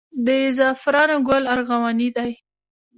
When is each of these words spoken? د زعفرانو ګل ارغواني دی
د 0.25 0.27
زعفرانو 0.57 1.17
ګل 1.27 1.43
ارغواني 1.53 2.09
دی 2.17 2.31